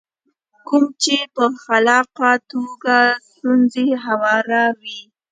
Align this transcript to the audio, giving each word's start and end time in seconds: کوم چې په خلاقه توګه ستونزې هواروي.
کوم 0.67 0.83
چې 1.03 1.15
په 1.35 1.43
خلاقه 1.63 2.31
توګه 2.51 2.97
ستونزې 3.29 3.87
هواروي. 4.05 4.99